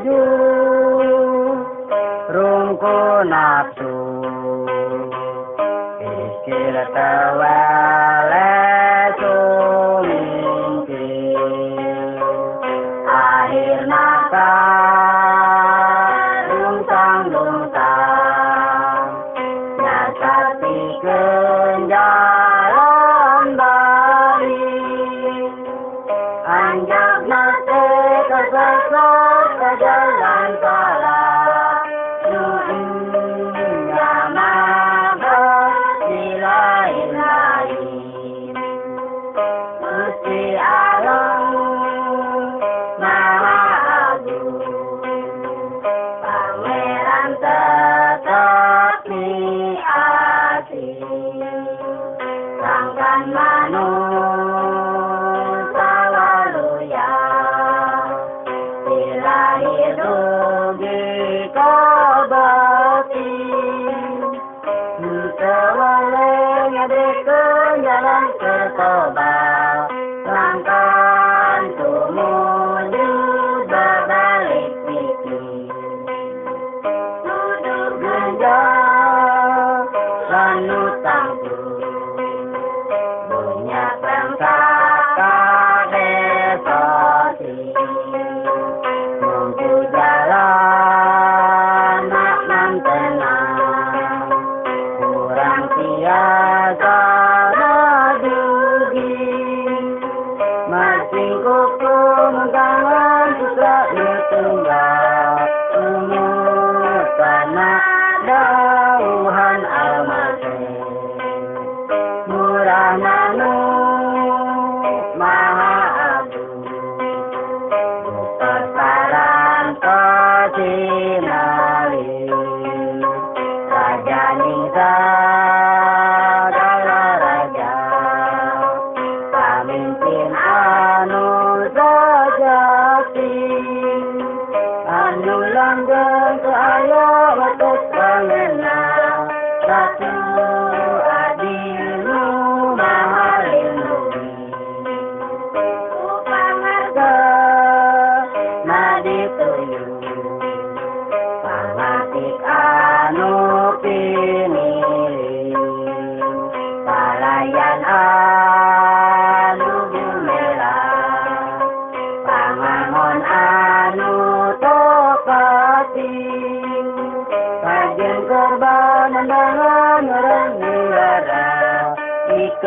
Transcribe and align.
maju 0.00 0.20
rungku 2.32 2.96
nafsu. 3.28 3.92
Pikir 6.00 6.76
tawar 6.96 7.99
Jalan 67.10 68.24
ke, 68.38 68.54
jalan. 68.78 69.29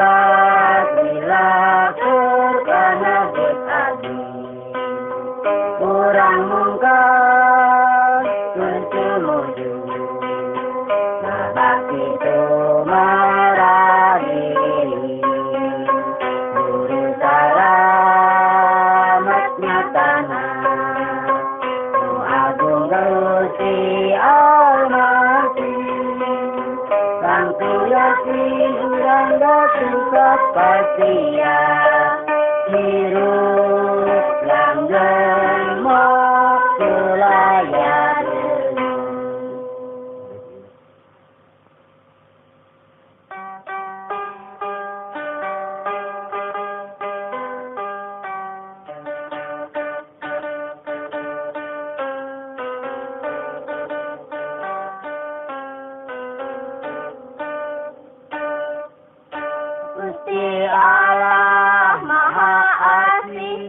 Sejak 0.00 0.96
bila 0.96 1.52
terkena 1.92 3.16
Kurang 5.76 6.40
tanah. 19.92 20.50
Pati 28.30 28.62
Uranga 28.86 29.56
Tuka 29.74 30.28
Patiya 30.54 31.58
Hirup 32.70 34.46
Langgan 34.46 35.82
Mokulayan 35.82 37.10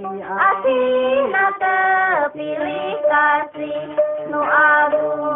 asih 0.10 1.30
na 1.30 1.46
kepilih 1.62 2.98
kasih 3.06 3.86
nu 4.34 4.42
aduh 4.42 5.31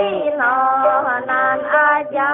tinonan 0.00 1.60
aja. 1.60 2.32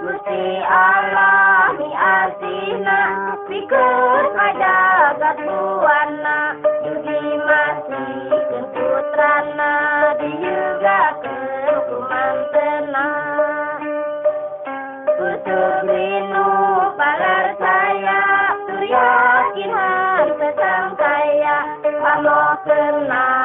Gusti 0.00 0.44
Allah 0.62 1.74
mi 1.74 1.90
asina 1.90 3.00
pikir 3.50 4.22
pada 4.32 4.78
gatuana 5.18 6.54
Yudi 6.86 7.22
masih 7.44 8.30
putrana 8.72 9.74
diuga 10.22 11.02
ke 11.20 11.36
kumantena 11.90 13.06
Tutup 15.18 15.84
rindu 15.84 16.50
palar 16.96 17.46
saya 17.60 18.22
teriakin 18.70 19.70
hati 19.74 20.48
sang 20.56 20.94
kaya. 20.96 21.58
Kamu 21.84 22.40
kenal 22.64 23.39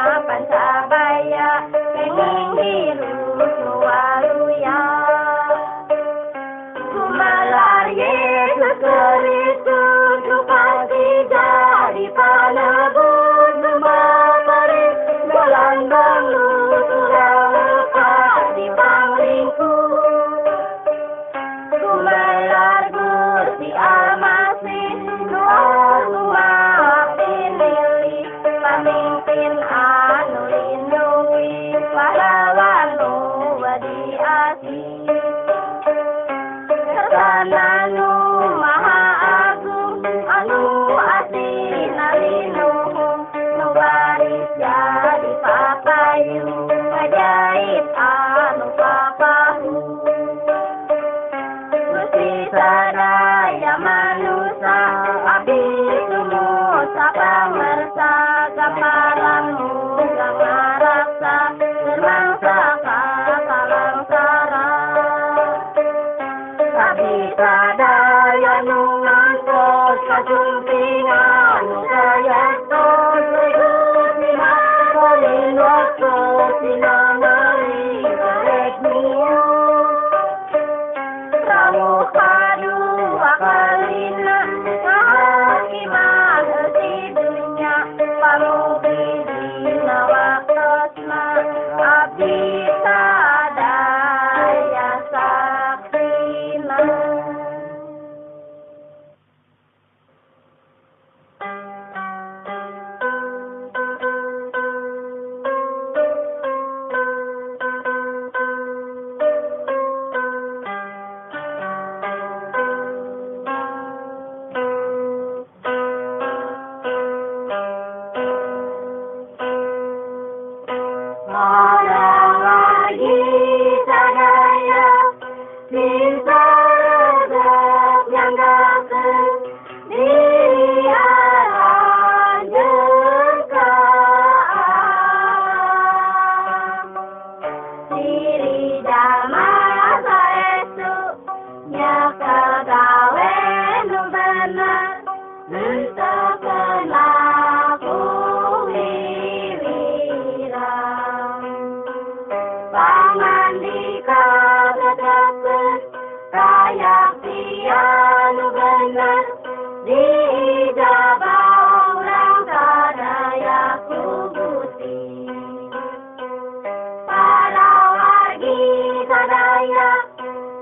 Bye. 46.23 46.64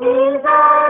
Jesus 0.03 0.82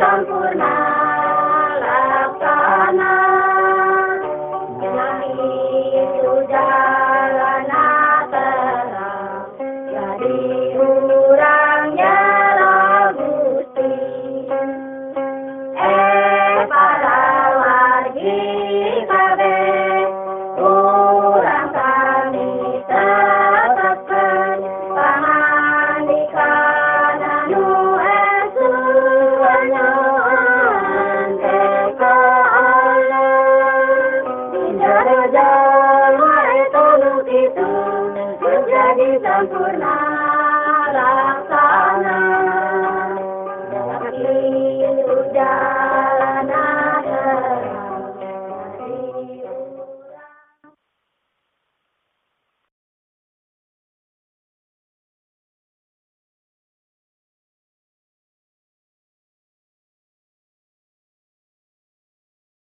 tangguna 0.00 0.72
laksana 1.84 3.29